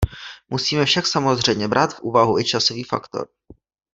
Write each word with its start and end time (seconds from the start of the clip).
Musíme 0.49 0.85
však 0.85 1.07
samozřejmě 1.07 1.67
brát 1.67 1.93
v 1.95 1.99
úvahu 1.99 2.39
i 2.39 2.43
časový 2.45 2.83
faktor. 2.83 3.27